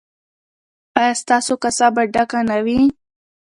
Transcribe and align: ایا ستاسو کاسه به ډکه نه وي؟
ایا 0.99 1.13
ستاسو 1.21 1.53
کاسه 1.63 1.87
به 1.95 2.03
ډکه 2.13 2.39
نه 2.49 2.57
وي؟ 2.65 2.79